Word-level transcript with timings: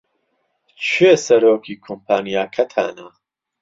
کێ 0.87 1.11
سەرۆکی 1.25 1.75
کۆمپانیاکەتانە؟ 1.85 3.07